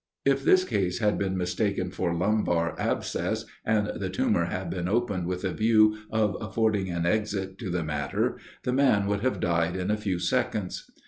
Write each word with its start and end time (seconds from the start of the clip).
If 0.25 0.43
this 0.43 0.63
case 0.63 0.97
had 0.97 1.19
been 1.19 1.37
mistaken 1.37 1.91
for 1.91 2.11
lumbar 2.11 2.73
abscess, 2.79 3.45
and 3.63 3.85
the 4.01 4.09
tumor 4.09 4.45
had 4.45 4.71
been 4.71 4.87
opened 4.89 5.27
with 5.27 5.43
a 5.43 5.53
view 5.53 5.95
of 6.09 6.35
affording 6.41 6.89
an 6.89 7.05
exit 7.05 7.59
to 7.59 7.69
the 7.69 7.83
matter, 7.83 8.39
the 8.63 8.73
man 8.73 9.05
would 9.05 9.21
have 9.21 9.39
died 9.39 9.75
in 9.75 9.91
a 9.91 9.97
few 9.97 10.17
seconds. 10.17 10.89